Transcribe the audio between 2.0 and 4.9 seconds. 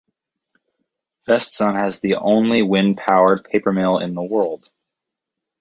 the only wind powered paper mill in the world.